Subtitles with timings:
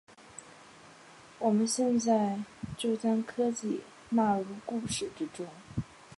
[1.37, 2.39] 我们现在
[2.75, 5.45] 就将科技纳入故事之中。